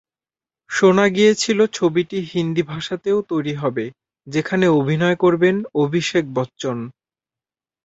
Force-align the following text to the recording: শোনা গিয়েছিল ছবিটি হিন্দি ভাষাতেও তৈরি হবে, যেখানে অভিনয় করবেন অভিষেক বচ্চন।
শোনা 0.69 1.05
গিয়েছিল 1.07 1.59
ছবিটি 1.73 2.17
হিন্দি 2.31 2.63
ভাষাতেও 2.63 3.17
তৈরি 3.29 3.53
হবে, 3.55 3.85
যেখানে 4.27 4.65
অভিনয় 4.79 5.17
করবেন 5.23 5.55
অভিষেক 5.75 6.23
বচ্চন। 6.33 6.77